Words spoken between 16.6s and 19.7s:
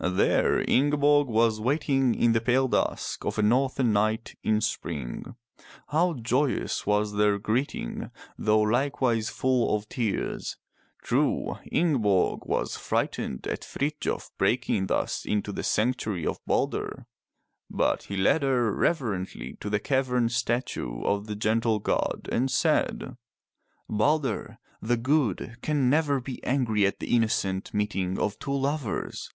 BOOK HOUSE Balder, but he led her reverently to